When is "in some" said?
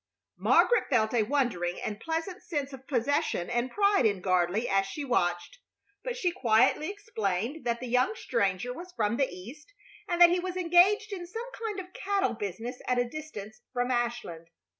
11.13-11.51